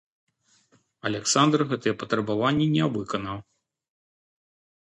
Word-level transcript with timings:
Аляксандр 1.09 1.59
гэтыя 1.73 1.97
патрабаванні 2.05 2.67
не 2.75 2.83
выканаў. 2.97 3.37